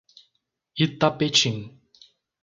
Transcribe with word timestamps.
Itapetim 0.85 1.53